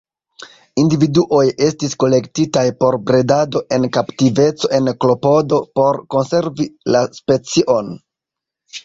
Individuoj 0.83 1.41
estis 1.65 1.91
kolektitaj 2.03 2.63
por 2.79 2.97
bredado 3.09 3.61
en 3.77 3.85
kaptiveco 3.97 4.71
en 4.79 4.89
klopodo 5.05 5.61
por 5.81 6.01
konservi 6.17 6.67
la 6.97 7.03
specion. 7.19 7.93